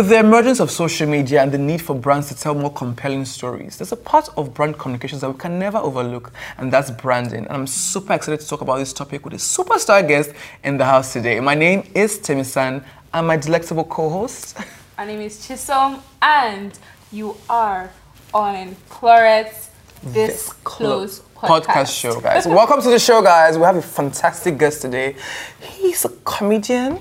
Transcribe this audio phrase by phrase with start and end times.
[0.00, 3.26] With the emergence of social media and the need for brands to tell more compelling
[3.26, 7.40] stories, there's a part of brand communications that we can never overlook, and that's branding.
[7.40, 10.30] And I'm super excited to talk about this topic with a superstar guest
[10.64, 11.38] in the house today.
[11.40, 14.56] My name is Temisan, and my delectable co-host.
[14.96, 16.78] My name is Chisom, and
[17.12, 17.90] you are
[18.32, 19.68] on Claret's
[20.02, 21.62] This Close podcast.
[21.62, 22.46] podcast show, guys.
[22.46, 23.58] Welcome to the show, guys.
[23.58, 25.14] We have a fantastic guest today.
[25.60, 27.00] He's a comedian,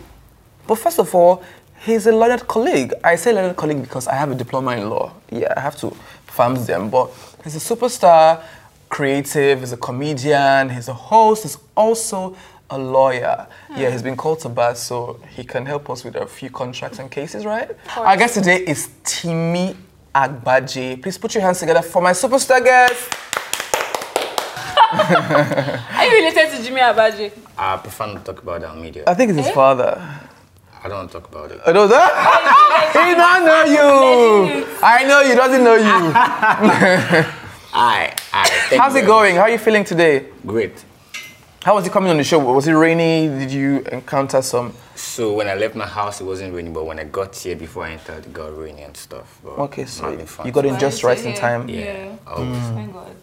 [0.68, 1.42] but first of all,
[1.86, 2.94] he's a learned colleague.
[3.04, 5.14] I say learned colleague because I have a diploma in law.
[5.32, 5.92] Yeah, I have to
[6.28, 7.12] farm them, but
[7.44, 8.44] he's a superstar,
[8.90, 12.36] creative, he's a comedian, he's a host, he's also
[12.70, 13.48] a lawyer.
[13.70, 13.92] Yeah, hmm.
[13.94, 17.10] he's been called to bar, so he can help us with a few contracts and
[17.10, 17.72] cases, right?
[17.98, 19.76] Our guest today is Timmy
[20.14, 21.02] Agbaje.
[21.02, 23.16] Please put your hands together for my superstar guest.
[24.92, 27.32] Are you related to Jimi Agbaje?
[27.58, 29.04] I prefer not to talk about that media.
[29.06, 29.54] I think it's his eh?
[29.54, 30.20] father.
[30.82, 31.60] I don't want to talk about it.
[31.66, 32.12] I know that.
[32.94, 34.66] he don't know you.
[34.82, 35.36] I know you.
[35.36, 37.34] Doesn't know you.
[37.72, 38.50] Aye, aye.
[38.78, 39.36] How's you it going?
[39.36, 40.26] How are you feeling today?
[40.44, 40.84] Great.
[41.62, 42.40] How was it coming on the show?
[42.40, 43.28] Was it rainy?
[43.28, 44.74] Did you encounter some?
[44.96, 47.84] So when I left my house, it wasn't raining, but when I got here before
[47.86, 49.40] I entered, it got rainy and stuff.
[49.44, 50.10] But Okay, so
[50.44, 51.70] you got in just to right in time.
[51.70, 52.16] Yeah.
[52.26, 52.58] Always.
[52.58, 52.74] Mm.
[52.74, 53.16] Thank God.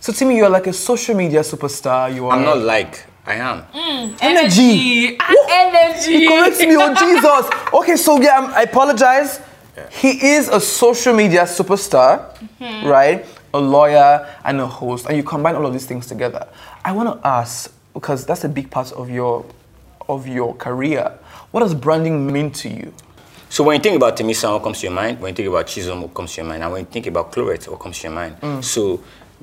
[0.00, 2.14] So Timmy, you're like a social media superstar.
[2.14, 2.36] You are.
[2.36, 3.62] I'm not like I am.
[3.72, 5.16] Mm, energy.
[5.16, 5.18] Energy.
[6.28, 7.72] Correct me, oh Jesus.
[7.72, 9.40] Okay, so yeah, um, I apologize.
[9.90, 12.36] He is a social media superstar,
[12.84, 13.26] right?
[13.52, 16.48] A lawyer and a host, and you combine all of these things together.
[16.84, 19.44] I want to ask because that's a big part of your
[20.08, 21.18] of your career.
[21.50, 22.92] What does branding mean to you?
[23.48, 25.20] So when you think about Temisan, what comes to your mind?
[25.20, 26.64] When you think about Chisom, what comes to your mind?
[26.64, 28.40] And when you think about Claret, what comes to your mind?
[28.40, 28.64] Mm.
[28.64, 29.00] So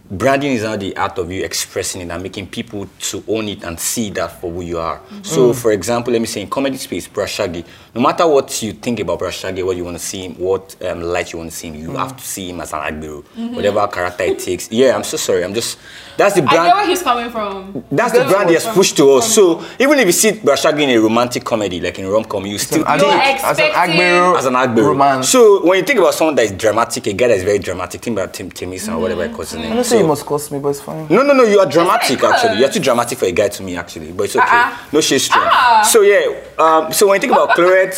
[0.10, 3.64] branding is now the art of you expressing it and making people to own it
[3.64, 5.00] and see that for who you are.
[5.10, 5.26] Mm.
[5.26, 7.66] So for example, let me say in comedy space, Broda Shaggi,
[7.96, 10.76] no matter what you think about Broda Shaggi, what you want to see him, what
[10.84, 11.98] um, light you want to see him, you Mm.
[11.98, 13.24] have to see him as an Agbero,
[13.56, 14.70] whatever character it takes.
[14.70, 15.46] Yeah, I'm so sorry.
[15.46, 15.78] I'm just,
[16.18, 16.60] that's the brand.
[16.60, 17.84] I get where he's coming from.
[17.92, 19.34] That's the brand he has pushed to us.
[19.34, 22.46] from- So even if you see Broda Shaggi in a romantic comedy, like in rom-com,
[22.46, 24.88] you still As think an Ag- as an Agbero as an Agbero.
[24.88, 25.30] romance.
[25.30, 28.02] So when you think about someone that is dramatic, a guy that is very dramatic,
[28.02, 29.81] think about Tim Timis or whatever I call his name.
[29.82, 31.08] I don't say So- you must cost me, but it's fine.
[31.10, 32.60] no, no, no, you are dramatic actually.
[32.60, 34.46] You're too dramatic for a guy to me actually, but it's okay.
[34.48, 34.78] Uh-uh.
[34.94, 35.48] No she's strong.
[35.50, 35.82] Ah.
[35.84, 37.96] So yeah, um, so when you think about Claret,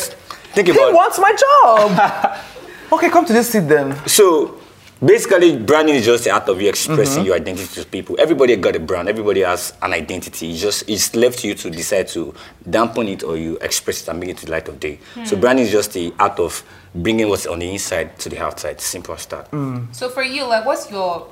[0.56, 0.88] think about.
[0.90, 2.40] He wants my job.
[2.94, 3.96] okay, come to this seat then.
[4.08, 4.60] so
[5.04, 7.26] basically branding is just the art of you expressing Mm-hmm.
[7.28, 8.16] your identity to people.
[8.20, 10.52] Everybody got a brand, everybody has an identity.
[10.52, 12.34] It's just it's left to you to decide to
[12.70, 15.00] dampen it or you express it and bring it to the light of day.
[15.26, 16.64] So branding is just the art of
[16.96, 18.80] bringing what's on the inside to the outside.
[18.80, 19.50] Simple as that.
[19.92, 21.28] So for you, like, what's your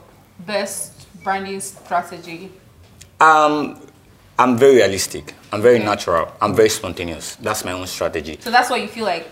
[0.45, 2.51] best branding strategy?
[3.19, 3.79] Um,
[4.39, 5.33] I'm very realistic.
[5.51, 6.31] I'm very natural.
[6.41, 7.35] I'm very spontaneous.
[7.35, 8.37] That's my own strategy.
[8.39, 9.29] So that's what you feel like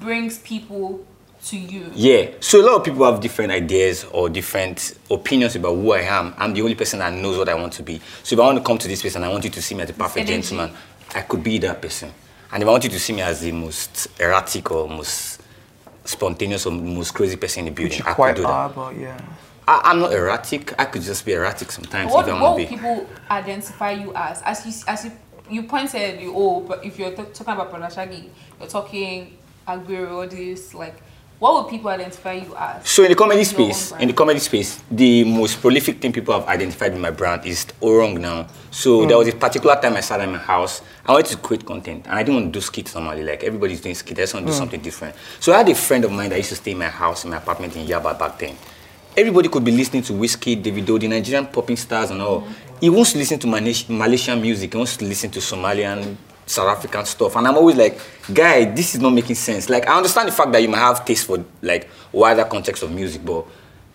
[0.00, 1.04] brings people
[1.46, 1.90] to you.
[1.94, 2.30] Yeah.
[2.40, 6.34] So a lot of people have different ideas or different opinions about who I am.
[6.36, 8.00] I'm the only person that knows what I want to be.
[8.22, 9.74] So if I want to come to this place and I want you to see
[9.74, 10.48] me as a perfect energy.
[10.48, 10.76] gentleman,
[11.14, 12.12] I could be that person.
[12.52, 15.40] And if I want you to see me as the most erratic or most
[16.04, 18.48] spontaneous or most crazy person in the building, Which you I could quite do that.
[18.48, 19.20] are, but yeah.
[19.68, 20.72] I, I'm not erratic.
[20.80, 22.74] I could just be erratic sometimes What, if I what would be.
[22.74, 24.40] people identify you as?
[24.42, 25.12] As you as you
[25.50, 29.36] you pointed, you oh, but if you're talking about Broda Shaggi, you're talking
[29.66, 30.96] Agbero, this like,
[31.38, 32.88] what would people identify you as?
[32.88, 36.48] So in the comedy space, in the comedy space, the most prolific thing people have
[36.48, 38.46] identified with my brand is Orong now.
[38.70, 39.18] So there hmm.
[39.18, 40.80] was a particular time I sat in my house.
[41.04, 43.22] I wanted to create content, and I didn't want to do skits normally.
[43.22, 44.58] Like everybody's doing skits, I just want to do hmm.
[44.58, 45.14] something different.
[45.40, 47.30] So I had a friend of mine that used to stay in my house, in
[47.30, 48.56] my apartment in Yaba back then.
[49.18, 52.46] Everybody could be listening to Whiskey, Davido, the Nigerian popping stars and all.
[52.80, 54.72] He wants to listen to Malaysia- Malaysian music.
[54.72, 56.14] He wants to listen to Somalian,
[56.46, 57.34] South African stuff.
[57.34, 57.98] And I'm always like,
[58.32, 59.68] guy, this is not making sense.
[59.68, 62.92] Like, I understand the fact that you might have taste for like wider context of
[62.92, 63.44] music, but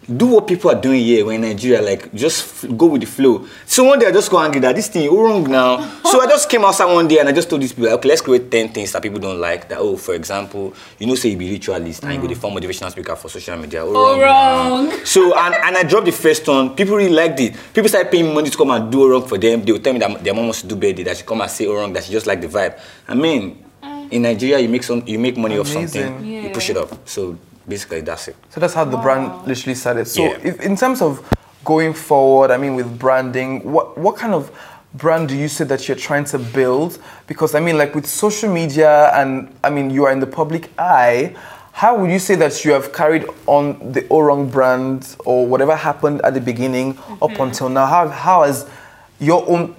[0.06, 3.48] do what people are doing here when in Nigeria, like just go with the flow.
[3.66, 5.78] So one day I just got angry that this thing is wrong now.
[6.04, 8.22] so I just came outside one day and I just told these people, okay, let's
[8.22, 9.70] create 10 things that people don't like.
[9.70, 12.54] That, oh, for example, you know, say you be ritualist and you go the form
[12.54, 13.84] motivational speaker for social media.
[13.86, 14.88] Oh, Oh, now.
[14.90, 15.06] wrong.
[15.06, 16.76] So, and, and I dropped the first one.
[16.76, 17.56] People really liked it.
[17.74, 19.64] People started paying money to come and do wrong for them.
[19.64, 21.50] They would tell me that their mom wants to do birthday, that she come and
[21.50, 22.80] say wrong, that she just like the vibe.
[23.08, 23.64] I mean,
[24.12, 26.26] in Nigeria, you make some, you make money off something, Amazing.
[26.28, 26.54] you Yeah.
[26.54, 27.08] push it up.
[27.08, 27.38] So
[27.68, 28.36] basically, that's it.
[28.50, 30.08] So that's how the brand literally started.
[30.08, 30.38] So Yeah.
[30.44, 31.22] if, in terms of
[31.64, 34.52] going forward, I mean, with branding, what what kind of
[34.94, 37.00] brand do you say that you're trying to build?
[37.28, 40.70] Because I mean, like with social media, and I mean, you are in the public
[40.78, 41.36] eye.
[41.72, 46.22] How would you say that you have carried on the Orang brand or whatever happened
[46.22, 47.42] at the beginning up mm-hmm.
[47.42, 47.88] until now?
[47.88, 48.70] How, how has
[49.20, 49.76] your own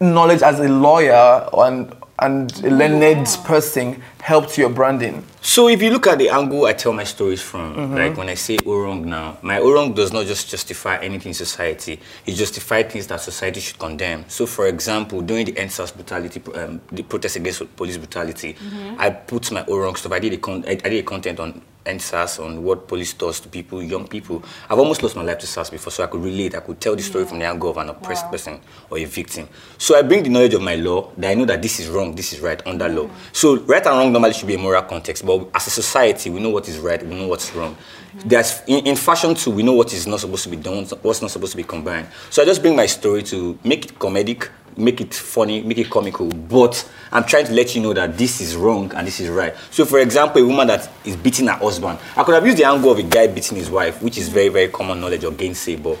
[0.00, 5.24] knowledge as a lawyer and and a learned person helped your branding?
[5.40, 8.34] So if you look at the angle I tell my stories from, like when I
[8.34, 11.98] say Orong now, my Orong does not just justify anything in society.
[12.26, 14.24] It justifies things that society should condemn.
[14.28, 18.56] So for example, during the EndSARS brutality, um, the protest against police brutality,
[18.98, 20.12] I put my Orong stuff.
[20.12, 23.40] I did a con- I, I did a content on EndSARS on what police does
[23.40, 24.42] to people, young people.
[24.68, 26.54] I've almost lost my life to SARS before, so I could relate.
[26.54, 28.30] I could tell the story from the angle of an oppressed Wow.
[28.30, 29.48] person or a victim.
[29.78, 32.14] So I bring the knowledge of my law that I know that this is wrong,
[32.14, 33.04] this is right under law.
[33.06, 33.10] Mm.
[33.32, 36.40] So right and wrong normally should be a moral context, but as a society, we
[36.40, 37.76] know what is right, we know what's wrong.
[38.24, 41.22] There's in, in fashion too, we know what is not supposed to be done, what's
[41.22, 42.08] not supposed to be combined.
[42.30, 45.90] So I just bring my story to make it comedic, make it funny, make it
[45.90, 49.28] comical, but I'm trying to let you know that this is wrong and this is
[49.28, 49.54] right.
[49.70, 52.64] So, for example, a woman that is beating her husband, I could have used the
[52.64, 55.76] angle of a guy beating his wife, which is very, very common knowledge or gainsay,
[55.76, 55.98] but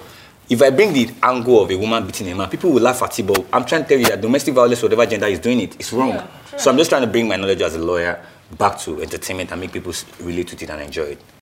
[0.48, 3.18] if I bring the angle of a woman beating a man, people will laugh at
[3.18, 5.74] it, but I'm trying to tell you that domestic violence, whatever gender is doing it,
[5.74, 6.10] it's wrong.
[6.10, 6.26] Yeah,
[6.56, 8.24] so I'm just trying to bring my knowledge as a lawyer
[8.56, 11.37] back to entertainment and make people relate to it and enjoy it.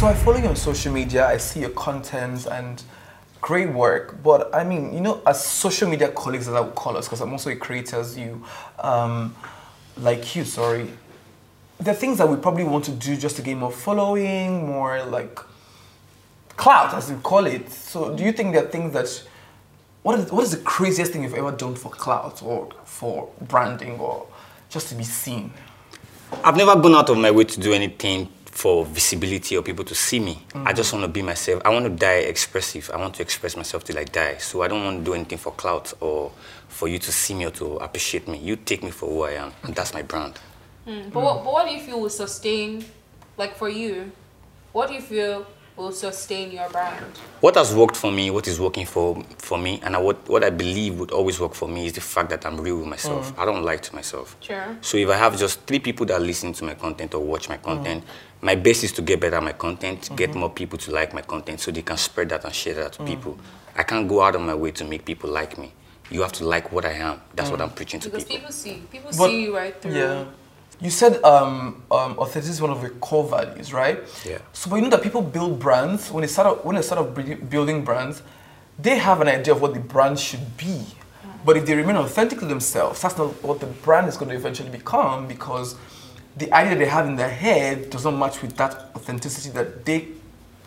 [0.00, 2.82] So I follow you on social media, I see your content and
[3.42, 4.22] great work.
[4.22, 7.20] But I mean, you know, as social media colleagues, as I would call us, because
[7.20, 8.42] I'm also a creator as you,
[8.78, 9.36] um,
[9.98, 10.88] like you, sorry,
[11.78, 15.02] there are things that we probably want to do just to gain more following, more
[15.04, 15.38] like
[16.56, 17.70] clout, as we call it.
[17.70, 19.22] So do you think there are things that,
[20.02, 23.98] what is, what is the craziest thing you've ever done for clout or for branding
[23.98, 24.26] or
[24.68, 25.52] just to be seen?
[26.44, 29.94] I've never gone out of my way to do anything for visibility or people to
[29.94, 30.42] see me.
[30.54, 30.76] I mm.
[30.76, 31.62] just want to be myself.
[31.64, 32.90] I want to die expressive.
[32.92, 34.36] I want to express myself till I die.
[34.36, 36.30] So I don't want to do anything for clout or
[36.68, 38.38] for you to see me or to appreciate me.
[38.38, 40.38] You take me for who I am, and that's my brand.
[40.86, 42.84] Mm, but what, but what do you feel will sustain,
[43.36, 44.12] like for you,
[44.72, 47.04] what do you feel will sustain your brand?
[47.40, 50.44] What has worked for me, what is working for, for me, and I, what, what
[50.44, 53.34] I believe would always work for me is the fact that I'm real with myself.
[53.34, 53.42] Mm.
[53.42, 54.36] I don't lie to myself.
[54.40, 54.76] Sure.
[54.80, 57.56] So if I have just three people that listen to my content or watch my
[57.56, 58.08] content, mm.
[58.42, 60.40] my best is to get better at my content, get mm-hmm.
[60.40, 63.02] more people to like my content so they can spread that and share that to
[63.02, 63.06] mm.
[63.06, 63.38] people.
[63.76, 65.72] I can't go out of my way to make people like me.
[66.10, 67.20] You have to like what I am.
[67.34, 68.36] That's what I'm preaching to Because people.
[68.38, 69.94] people see, people But- see you right through.
[69.94, 70.24] Yeah.
[70.80, 74.00] You said um, um, authenticity is one of your core values, right?
[74.24, 74.38] Yeah.
[74.54, 77.00] So, but you know that people build brands when they start out, when they start
[77.00, 78.22] out building- building brands,
[78.78, 80.82] they have an idea of what the brand should be.
[81.44, 84.34] But if they remain authentic to themselves, that's not what the brand is going to
[84.36, 85.76] eventually become because
[86.36, 90.08] the idea they have in their head does not match with that authenticity that they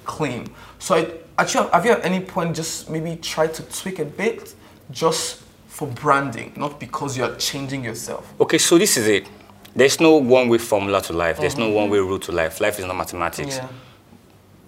[0.06, 0.46] claim.
[0.78, 4.54] So, I, actually, have you at any point just maybe tried to tweak a bit
[4.92, 8.32] just for branding, not because you're changing yourself?
[8.40, 9.28] Okay, so this is it.
[9.76, 11.38] There's no one way formula to life.
[11.40, 11.94] There's no one mm-hmm.
[11.94, 12.62] way rule to life.
[12.62, 13.58] Life is not mathematics.
[13.58, 13.68] Yeah.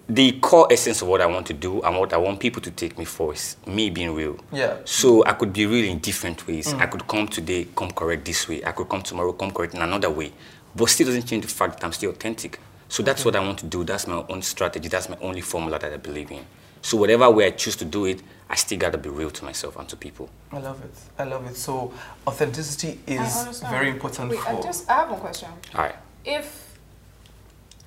[0.08, 2.70] the core essence of what I want to do and what I want people to
[2.70, 4.38] take me for is me being real.
[4.52, 4.76] Yeah.
[4.84, 6.72] So I could be real in different ways.
[6.72, 6.90] I mm.
[6.92, 8.64] could come today, come correct this way.
[8.64, 10.32] I could come tomorrow, come correct in another way.
[10.76, 12.60] But still doesn't change the fact that I'm still authentic.
[12.88, 13.82] So that's what I want to do.
[13.82, 14.88] That's my own strategy.
[14.88, 16.44] That's my only formula that I believe in.
[16.82, 19.76] So whatever way I choose to do it, I still gotta be real to myself
[19.76, 20.30] and to people.
[20.52, 20.94] I love it.
[21.18, 21.56] I love it.
[21.56, 21.92] So
[22.26, 24.50] authenticity is very important Wait, for.
[24.50, 25.50] I just I have one question.
[25.74, 25.96] All right.
[26.24, 26.78] If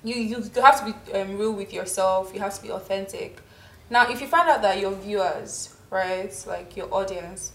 [0.04, 3.40] you you have to be um, real with yourself, you have to be authentic.
[3.88, 7.52] Now, if you find out that your viewers, right, like your audience,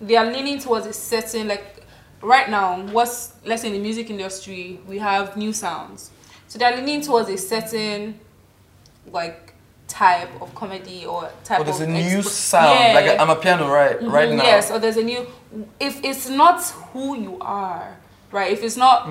[0.00, 1.84] they are leaning towards a certain like
[2.22, 6.10] right now, what's let's say in the music industry, we have new sounds.
[6.48, 8.20] So they're leaning towards a certain
[9.10, 9.45] like
[9.88, 12.78] type of comedy or type Oh, there's of a new sound.
[12.78, 12.92] Yeah.
[12.94, 14.00] Like Amapiano, right?
[14.02, 14.44] Right Mhm, now.
[14.44, 15.26] Yes, or there's a new.
[15.80, 16.62] If it's not
[16.92, 17.96] who you are,
[18.32, 18.52] right?
[18.52, 19.08] If it's not,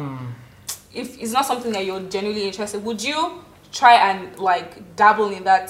[0.93, 5.43] if it's not something that you're genuinely interested, would you try and like dabble in
[5.45, 5.69] that?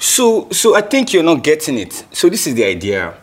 [0.00, 2.04] So, so I think you're not getting it.
[2.12, 3.14] So this is the idea.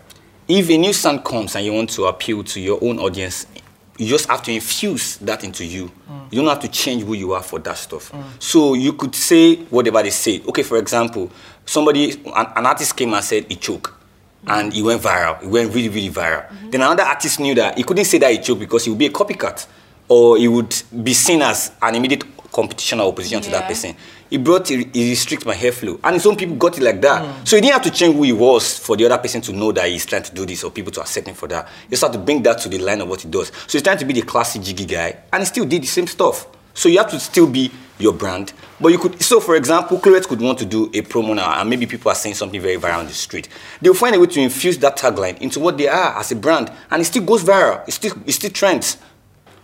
[0.47, 3.47] If a new sound comes and you want to appeal to your own audience,
[3.97, 5.91] you just have to infuse that into you.
[6.09, 6.27] Mm.
[6.31, 8.11] You don't have to change who you are for that stuff.
[8.11, 8.23] Mm.
[8.39, 10.41] So you could say whatever they say.
[10.47, 11.31] Okay, for example,
[11.65, 13.97] somebody, an, an artist came and said he choke.
[14.45, 14.59] Mm.
[14.59, 15.41] And he went viral.
[15.41, 16.47] He went really, really viral.
[16.47, 16.69] Mm-hmm.
[16.71, 19.05] Then another artist knew that he couldn't say that he choked because he would be
[19.05, 19.65] a copycat,
[20.07, 23.93] or he would be seen as an immediate competition or opposition to that person.
[24.29, 27.21] He brought he he restrict my hair flow, and some people got it like that.
[27.21, 27.47] Mm.
[27.47, 29.73] So he didn't have to change who he was for the other person to know
[29.73, 31.67] that he's trying to do this or people to accept him for that.
[31.83, 33.49] He just had to bring that to the line of what he does.
[33.67, 36.07] So he's trying to be the classy jiggy guy, and he still did the same
[36.07, 36.47] stuff.
[36.73, 39.21] So you have to still be your brand, but you could.
[39.21, 42.15] So for example, Chloe could want to do a promo now, and maybe people are
[42.15, 43.49] saying something very viral on the street.
[43.81, 46.71] They'll find a way to infuse that tagline into what they are as a brand,
[46.89, 47.87] and it still goes viral.
[47.87, 48.97] It still it still trends.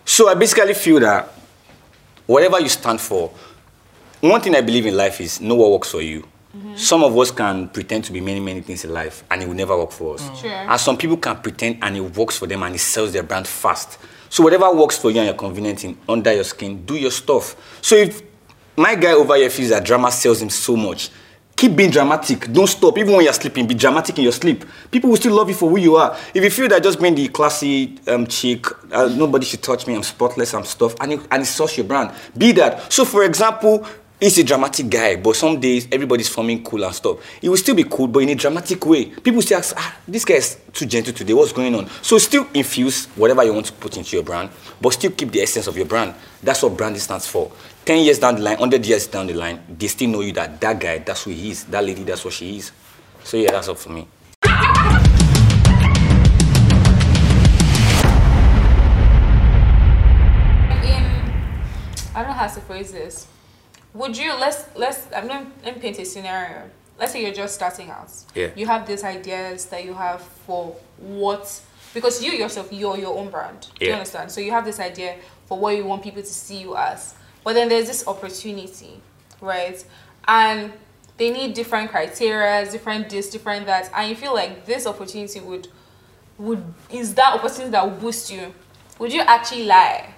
[0.06, 1.34] So I basically feel that
[2.28, 3.32] whatever you stand for,
[4.22, 6.22] one thing I believe in life is know what works for you
[6.56, 6.76] mm-hmm.
[6.76, 9.56] Some of us can pretend to be many, many things in life and it will
[9.56, 10.30] never work for us.
[10.30, 10.42] Mm.
[10.42, 10.52] Sure.
[10.52, 13.48] And some people can pretend and it works for them and it sells their brand
[13.48, 13.98] fast.
[14.30, 17.56] So whatever works for you and you're convenient in under your skin, do your stuff.
[17.82, 18.22] So if
[18.78, 21.10] my guy over here feels that drama sells him so much,
[21.62, 22.52] keep being dramatic.
[22.52, 22.98] Don't stop.
[22.98, 24.66] Even when you're sleeping, be dramatic in your sleep.
[24.90, 26.18] People will still love you for who you are.
[26.34, 29.94] If you feel that just being the classy um, chick, uh, nobody should touch me,
[29.94, 32.92] I'm spotless, I'm stuff, and, it, and it's such your brand, be that.
[32.92, 33.86] So for example,
[34.22, 37.18] he's a dramatic guy, but some days everybody's forming cool and stuff.
[37.42, 39.06] He will still be cool, but in a dramatic way.
[39.06, 41.34] People still ask, ah, this guy is too gentle today.
[41.34, 41.90] What's going on?
[42.02, 45.42] So still infuse whatever you want to put into your brand, but still keep the
[45.42, 46.14] essence of your brand.
[46.42, 47.52] That's what branding stands for.
[47.86, 50.62] 10 years down the line, 100 years down the line, they still know you that
[50.62, 51.64] that guy, that's who he is.
[51.66, 52.72] That lady, that's what she is.
[53.24, 54.08] So yeah, that's all for me.
[54.42, 54.50] in
[62.14, 63.28] I don't know how to phrase this.
[63.94, 66.70] Would you let's let's I'm gonna let me paint a scenario.
[67.00, 68.12] Let's say you're just starting out.
[68.36, 68.50] Yeah.
[68.56, 71.62] You have these ideas that you have for what
[71.94, 73.68] because you yourself you're your own brand.
[73.74, 73.80] Yeah.
[73.80, 74.32] Do you understand?
[74.32, 77.16] So you have this idea for what you want people to see you as.
[77.44, 79.02] But then there's this opportunity,
[79.42, 79.84] right?
[80.28, 80.72] And
[81.18, 85.68] they need different criteria, different this, different that, and you feel like this opportunity would
[86.38, 88.54] would is that opportunity that will boost you.
[89.00, 90.14] Would you actually lie?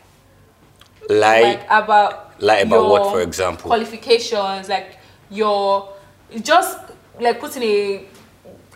[1.10, 1.42] Lie.
[1.42, 3.70] like about lie about what, for example?
[3.70, 4.98] qualifications like
[5.30, 5.94] your
[6.42, 6.78] just
[7.20, 8.06] like putting a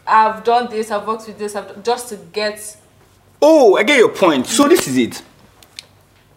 [0.05, 2.77] i've done this i've worked with this I've, just to get
[3.41, 4.47] Oh, I get your point.
[4.47, 5.21] So this is it.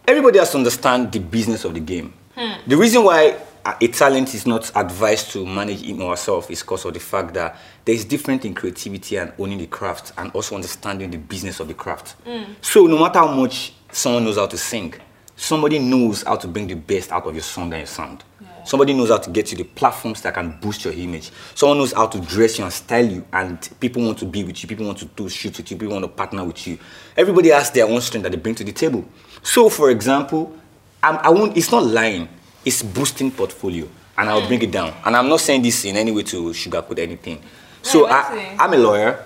[0.06, 2.12] Everybody has to understand the business of the game.
[2.36, 2.68] Hmm.
[2.68, 6.60] The reason why a a talent is not advised to manage him or herself is
[6.62, 10.30] because of the fact that there is different in creativity and owning the craft and
[10.32, 12.12] also understanding the business of the craft.
[12.24, 12.52] Hmm.
[12.60, 14.94] So no matter how much someone knows how to sing,
[15.40, 18.22] somebody knows how to bring the best out of your song and your sound.
[18.62, 21.30] Somebody knows how to get you the platforms that can boost your image.
[21.54, 24.62] Someone knows how to dress you and style you, and people want to be with
[24.62, 24.68] you.
[24.68, 25.78] People want to do shoots with you.
[25.78, 26.78] People want to partner with you.
[27.16, 29.02] Everybody has their own strength that they bring to the table.
[29.42, 30.54] So, for example,
[31.02, 31.56] I'm, I won't.
[31.56, 32.28] It's not lying.
[32.62, 34.92] It's boosting portfolio, and I'll bring it down.
[35.06, 37.42] And I'm not saying this in any way to sugarcoat anything.
[37.80, 39.24] So Yeah, I, I'm a lawyer.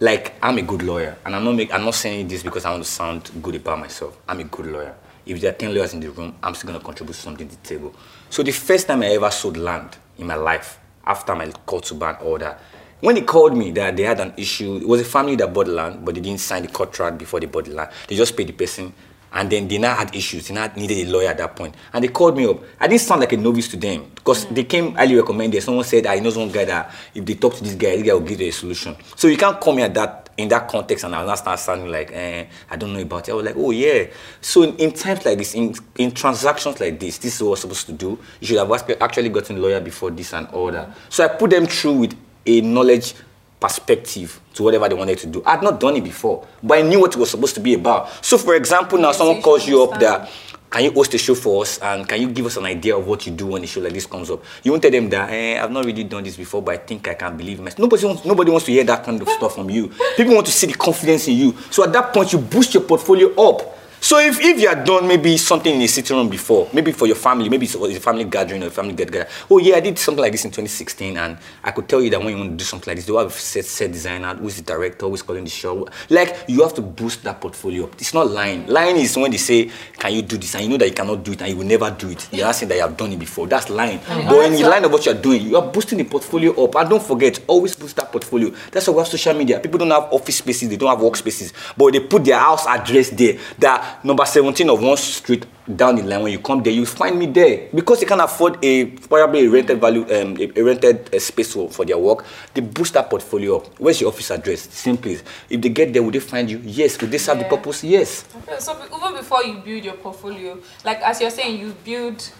[0.00, 2.70] Like I'm a good lawyer, and I'm not make, I'm not saying this because I
[2.72, 4.18] want to sound good about myself.
[4.28, 4.94] I'm a good lawyer.
[5.26, 7.68] If there are ten lawyers in the room, I'm still gonna contribute something to the
[7.68, 7.94] table.
[8.30, 11.94] So the first time I ever sold land in my life, after my court to
[11.94, 12.56] ban order,
[13.00, 15.68] when he called me that they had an issue, it was a family that bought
[15.68, 17.90] land, but they didn't sign the contract before they bought the land.
[18.08, 18.92] They just paid the person,
[19.32, 20.48] and then they now had issues.
[20.48, 22.62] They now needed a lawyer at that point, and they called me up.
[22.80, 24.54] I didn't sound like a novice to them because mm.
[24.54, 25.62] they came highly recommended.
[25.62, 28.14] Someone said, "I know one guy that if they talk to this guy, this guy
[28.14, 31.04] will give them a solution." So you can't call me at that in that context
[31.04, 33.32] and I was not start sounding like, eh, I don't know about it.
[33.32, 34.06] I was like, oh yeah.
[34.40, 37.56] So in, in times like this, in, in transactions like this, this is what we're
[37.56, 38.18] supposed to do.
[38.40, 40.90] You should have actually gotten lawyer before this and all that.
[41.08, 43.14] So I put them through with a knowledge
[43.58, 45.42] perspective to whatever they wanted to do.
[45.44, 47.74] I had not done it before, but I knew what it was supposed to be
[47.74, 48.24] about.
[48.24, 50.30] So for example, now someone calls you up that
[50.70, 53.06] can you host a show for us and can you give us an idea of
[53.06, 54.42] what you do when a show like this comes up?
[54.62, 57.06] You won't tell them that eh, I've not really done this before, but I think
[57.08, 57.78] I can believe myself.
[57.78, 59.90] Nobody wants, nobody wants to hear that kind of stuff from you.
[60.16, 61.56] People want to see the confidence in you.
[61.70, 63.76] So at that point, you boost your portfolio up.
[64.06, 67.08] So if, if you had done maybe something in a sitting room before, maybe for
[67.08, 69.28] your family, maybe it's a family gathering or a family get together.
[69.50, 72.20] Oh yeah, I did something like this in 2016, and I could tell you that
[72.20, 74.58] when you want to do something like this, you have a set set designer, who's
[74.58, 75.88] the director, who's calling the show.
[76.08, 77.94] Like you have to boost that portfolio up.
[77.94, 78.68] It's not lying.
[78.68, 81.24] Lying is when they say, "Can you do this?" and you know that you cannot
[81.24, 82.28] do it, and you will never do it.
[82.32, 83.48] You're saying that you have done it before.
[83.48, 83.98] That's lying.
[84.06, 86.76] But when you lie about what you're doing, you are boosting the portfolio up.
[86.76, 88.50] And don't forget, always boost that portfolio.
[88.70, 89.60] That's why we have social media.
[89.60, 93.10] People don't have office spaces, they don't have workspaces, but they put their house address
[93.10, 93.38] there.
[93.58, 96.22] That number 17 of one street down the line.
[96.22, 99.50] When you come there, you find me there because they can't afford a probably a
[99.50, 102.24] rented value, um, a, a rented uh, space for, for their work.
[102.54, 103.66] They boost that portfolio up.
[103.80, 104.62] Where's your office address?
[104.72, 105.24] Same place.
[105.50, 106.60] If they get there, will they find you?
[106.64, 107.00] Yes.
[107.00, 107.50] Will they serve the Yeah.
[107.50, 107.82] purpose?
[107.82, 108.24] Yes.
[108.42, 112.30] Okay, so even before you build your portfolio like as you're saying you build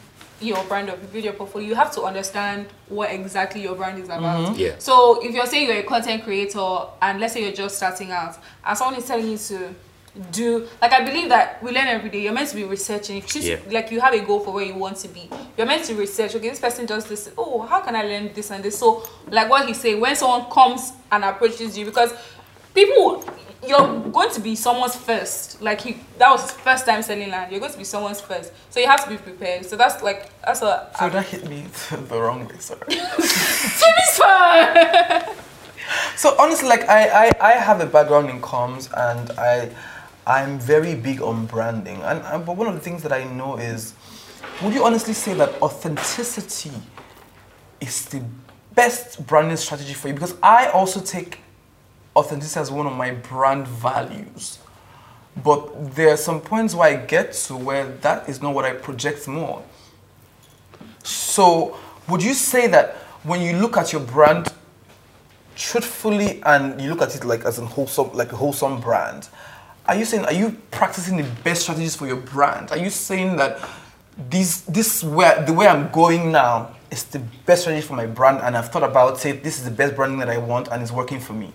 [0.41, 3.99] your brand up you build your portfolio you have to understand what exactly your brand
[3.99, 4.55] is about mm-hmm.
[4.61, 4.75] Yeah.
[4.79, 8.37] so if you're saying you're a content creator and let's say you're just starting out
[8.65, 9.75] and someone is telling you to
[10.33, 12.23] do like I believe that we learn every day.
[12.23, 13.19] You're meant to be researching.
[13.19, 13.59] If she's Yeah.
[13.71, 16.35] like you have a goal for where you want to be, you're meant to research.
[16.35, 17.31] Okay, this person does this.
[17.37, 18.79] Oh, how can I learn this and this?
[18.79, 22.13] So, like what he say, when someone comes and approaches you, because
[22.75, 23.25] people,
[23.67, 25.61] you're going to be someone's first.
[25.61, 27.51] Like he, that was his first time selling land.
[27.51, 29.67] You're going to be someone's first, so you have to be prepared.
[29.67, 30.91] So that's like that's a.
[30.99, 32.81] So that hit me the wrong way, sorry.
[34.17, 35.37] Fine.
[36.17, 39.71] So honestly, like I, I, I have a background in comms and I
[40.27, 42.03] I'm very big on branding.
[42.03, 43.95] And, and but one of the things that I know is
[44.63, 46.73] would you honestly say that authenticity
[47.81, 48.23] is the
[48.75, 50.15] best branding strategy for you?
[50.15, 51.41] Because I also take
[52.17, 54.59] authenticity as one of my brand values.
[55.45, 58.73] But there are some points where I get to where that is not what I
[58.73, 59.63] project more.
[61.03, 61.77] So,
[62.09, 64.49] would you say that when you look at your brand
[65.55, 69.29] truthfully and you look at it like as a wholesome, like a wholesome brand,
[69.87, 72.71] are you saying are you practicing the best strategies for your brand?
[72.71, 73.61] Are you saying that
[74.31, 78.41] this this where the way I'm going now is the best strategy for my brand,
[78.43, 79.43] and I've thought about it.
[79.43, 81.53] this is the best branding that I want, and it's working for me?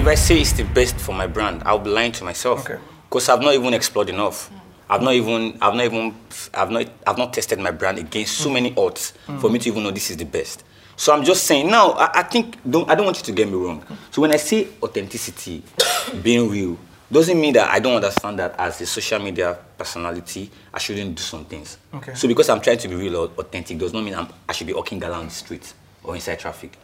[0.00, 2.60] If I say it's the best for my brand, I'll be lying to myself.
[2.60, 2.80] Okay.
[3.06, 4.50] Because I've not even explored enough.
[4.88, 6.14] I've not even, I've not even,
[6.54, 8.54] I've not, I've not tested my brand against so mm.
[8.54, 9.38] many odds mm.
[9.42, 10.64] for me to even know this is the best.
[10.96, 11.90] So I'm just saying now.
[11.90, 13.84] I, I think don't, I don't want you to get me wrong.
[14.10, 15.62] So when I say authenticity,
[16.22, 16.78] being real,
[17.12, 21.22] doesn't mean that I don't understand that as a social media personality, I shouldn't do
[21.22, 21.76] some things.
[21.92, 22.14] Okay.
[22.14, 24.66] So because I'm trying to be real or authentic, does not mean I'm, I should
[24.66, 26.78] be walking around the street or inside traffic.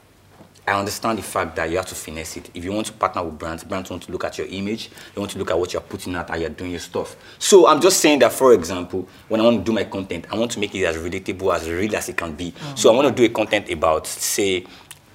[0.68, 2.50] I understand the fact that you have to finesse it.
[2.52, 5.20] If you want to partner with brands, brands want to look at your image, they
[5.20, 7.14] want to look at what you're putting out, how you're doing your stuff.
[7.38, 10.36] So I'm just saying that, for example, when I want to do my content, I
[10.36, 12.50] want to make it as relatable, as real as it can be.
[12.50, 12.78] Mm.
[12.78, 14.66] So I want to do a content about, say,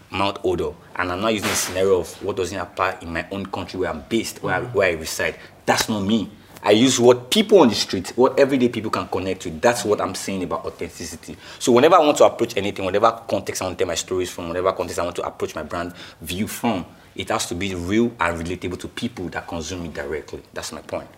[0.09, 3.45] Mount Odo, and I'm not using a scenario of what doesn't apply in my own
[3.45, 4.73] country where I'm based, where, I, mm.
[4.73, 5.37] where I reside.
[5.65, 6.29] That's not me.
[6.63, 9.59] I use what people on the street, what everyday people can connect with.
[9.61, 11.35] That's what I'm saying about authenticity.
[11.57, 14.29] So whenever I want to approach anything, whatever context I want to tell my stories
[14.29, 17.73] from, whatever context I want to approach my brand view from, it has to be
[17.73, 20.41] real and relatable to people that consume it directly.
[20.53, 21.09] That's my point.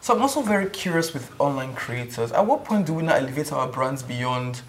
[0.00, 2.32] So I'm also very curious with online creators.
[2.32, 4.62] At what point do we not elevate our brands beyond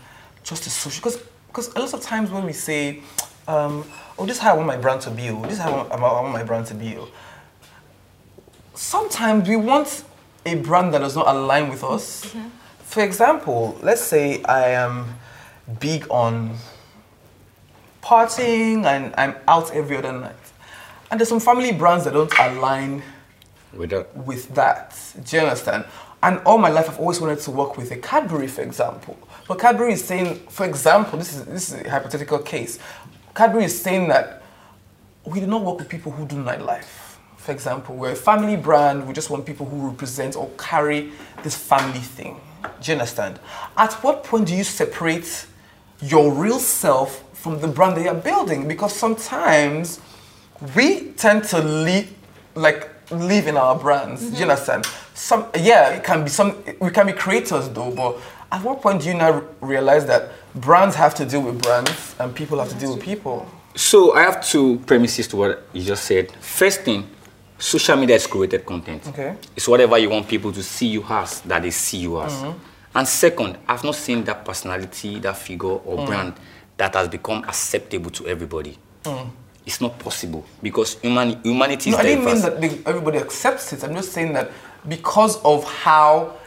[0.43, 1.01] just the social?
[1.01, 3.01] Because because a lot of times when we say,
[3.47, 3.83] um,
[4.19, 5.75] "Oh, this is how I want my brand to be," or "This is how I
[5.77, 7.07] want, I want my brand to be," oh,
[8.77, 10.03] sometimes we want
[10.45, 12.25] a brand that does not align with us.
[12.25, 12.47] Mm-hmm.
[12.79, 15.15] For example, let's say I am
[15.79, 16.55] big on
[18.01, 20.35] partying and I'm out every other night,
[21.11, 23.03] and there's some family brands that don't align
[23.73, 24.15] With that.
[24.15, 24.97] with that.
[25.23, 25.83] Do you understand?
[26.23, 29.17] And all my life, I've always wanted to work with a Cadbury, for example.
[29.47, 32.79] But Cadbury is saying, for example, this is this is a hypothetical case.
[33.35, 34.41] Cadbury is saying that
[35.25, 37.06] we do not work with people who do nightlife.
[37.47, 39.07] For example, we're a family brand.
[39.07, 42.41] We just want people who represent or carry this family thing.
[42.61, 43.39] Do you understand?
[43.77, 45.45] At what point do you separate
[46.01, 48.67] your real self from the brand that you're building?
[48.67, 50.01] Because sometimes
[50.75, 52.13] we tend to live
[52.55, 54.23] like live in our brands.
[54.23, 54.49] Do you mm-hmm.
[54.49, 54.85] understand?
[55.13, 58.17] Some yeah, it can be some we can be creators though, but
[58.51, 62.35] at what point do you now realize that brands have to deal with brands and
[62.35, 63.49] people have to deal with people?
[63.73, 66.31] So I have two premises to what you just said.
[66.41, 67.07] First thing,
[67.57, 69.07] social media is created content.
[69.07, 69.35] Okay.
[69.55, 72.33] It's whatever you want people to see you as, that they see you as.
[72.33, 72.57] Mm-hmm.
[72.95, 76.05] And second, I've not seen that personality, that figure or mm.
[76.07, 76.33] brand
[76.77, 78.77] that has become acceptable to everybody.
[79.03, 79.29] Mm.
[79.65, 83.83] It's not possible because human, humanity is No, I didn't mean that everybody accepts it.
[83.83, 84.49] I'm just saying that
[84.87, 86.37] because of how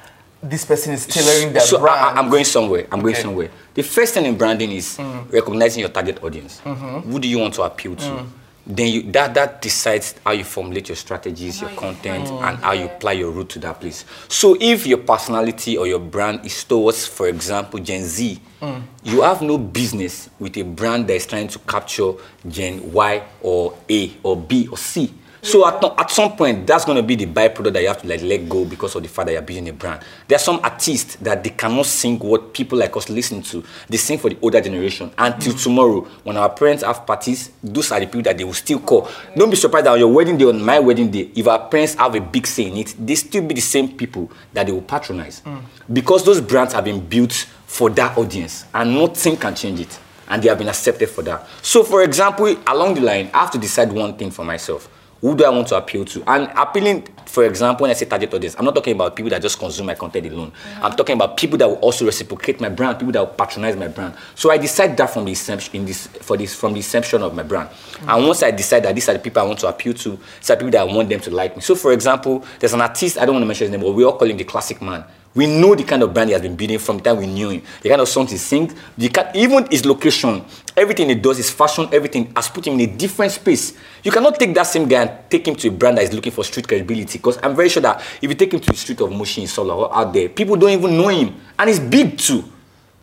[0.43, 2.19] this person is tailoring their so brand.
[2.19, 2.87] I, am going somewhere.
[2.91, 3.51] I'm going somewhere.
[3.75, 5.31] The first thing in branding is mm.
[5.31, 6.63] recognizing your target audience.
[6.65, 7.11] Mm-hmm.
[7.11, 8.27] Who do you want to appeal to?
[8.71, 12.73] Then you, that that decides how you formulate your strategies, your content, find and how
[12.73, 14.05] you apply your route to that place.
[14.29, 18.83] So if your personality or your brand is towards, for example, Gen Z, Mm.
[19.05, 22.13] you have no business with a brand that is trying to capture
[22.47, 25.15] Gen Y or A or B or C.
[25.43, 28.09] So at, at some point, that's going to be the byproduct that you have to
[28.09, 30.03] like let go because of the fact that you're building a brand.
[30.29, 33.65] There are some artists that they cannot sing what people like us listen to.
[33.89, 35.11] They sing for the older generation.
[35.17, 35.63] Until mm.
[35.63, 39.09] tomorrow, when our parents have parties, those are the people that they will still call.
[39.37, 41.95] Don't be surprised that on your wedding day, on my wedding day, if our parents
[41.95, 44.83] have a big say in it, they still be the same people that they will
[44.83, 45.41] patronize.
[45.41, 45.63] Mm.
[45.93, 47.33] Because those brands have been built
[47.67, 49.99] for that audience and nothing can change it.
[50.29, 51.47] And they have been accepted for that.
[51.63, 54.89] So, for example, along the line, I have to decide one thing for myself.
[55.21, 56.25] Who do I want to appeal to?
[56.27, 59.43] And appealing, for example, when I say target audience, I'm not talking about people that
[59.43, 60.51] just consume my content alone.
[60.51, 60.85] Mm-hmm.
[60.85, 63.89] I'm talking about people that will also reciprocate my brand, people that will patronize my
[63.89, 64.15] brand.
[64.35, 67.35] So I decide that from the inception, in this, for this, from the inception of
[67.35, 67.69] my brand.
[67.69, 68.09] Mm-hmm.
[68.09, 70.51] And once I decide that these are the people I want to appeal to, these
[70.51, 71.61] are people that I want them to like me.
[71.61, 74.05] So, for example, there's an artist, I don't want to mention his name, but we
[74.05, 75.05] all call him the classic man.
[75.35, 77.51] We know the kind of brand he has been building from the time we knew
[77.51, 77.63] him.
[77.83, 80.45] The kind of songs he sings, the kind, even his location,
[80.77, 83.75] everything he does, his fashion, everything has put him in a different space.
[84.03, 86.33] You cannot take that same guy and take him to a brand that is looking
[86.33, 87.19] for street credibility.
[87.19, 89.47] Because I'm very sure that if you take him to the street of Moshi in
[89.47, 91.37] Solo or out there, people don't even know him.
[91.57, 92.43] And he's big too.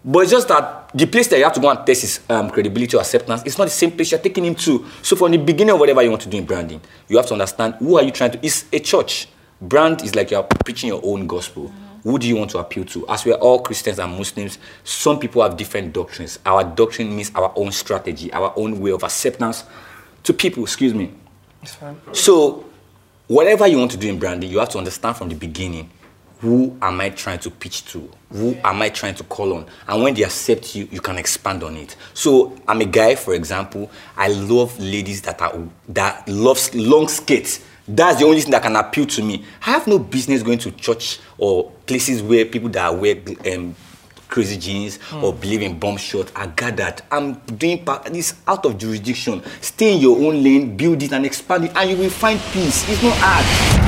[0.04, 2.50] But it's just that the place that you have to go and test his um,
[2.50, 4.86] credibility or acceptance, it's not the same place you're taking him to.
[5.02, 7.34] So from the beginning of whatever you want to do in branding, you have to
[7.34, 8.46] understand who are you trying to.
[8.46, 9.30] It's a church.
[9.62, 11.72] Brand is like you're preaching your own gospel.
[12.04, 13.08] Who do you want to appeal to?
[13.08, 16.40] As we are all Christians and Muslims, some people have different doctrines.
[16.46, 19.64] Our doctrine means our own strategy, our own way of acceptance
[20.24, 20.64] to people.
[20.64, 21.14] Excuse me.
[21.62, 22.00] It's fine.
[22.14, 22.66] So,
[23.28, 25.90] whatever you want to do in branding, you have to understand from the beginning
[26.40, 28.12] who am I trying to pitch to?
[28.32, 29.66] Who am I trying to call on?
[29.88, 31.96] And when they accept you, you can expand on it.
[32.14, 37.62] So, I'm a guy, for example, I love ladies that are that loves long skirts.
[37.88, 39.46] That's the only thing that can appeal to me.
[39.66, 43.16] I have no business going to church or places where people that wear
[43.54, 43.76] um,
[44.28, 47.02] crazy jeans or believe in bomb shot are gathered.
[47.10, 49.42] I'm doing part this out of jurisdiction.
[49.62, 52.90] Stay in your own lane, build it and expand it, and you will find peace.
[52.90, 53.87] It's not hard.